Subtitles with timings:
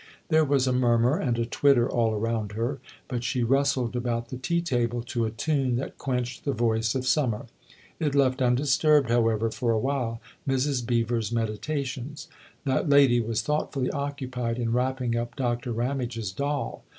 [0.29, 4.37] There was a murmur and a twitter all around her; but she rustled about the
[4.37, 7.45] tea table to a tune that quenched the voice of summer.
[7.99, 10.83] It left undisturbed, however, for awhile, Mrs.
[10.83, 12.29] Beever's meditations;
[12.65, 16.83] that lady was thoughtfully occupied in wrapping up Doctor Ramage's doll.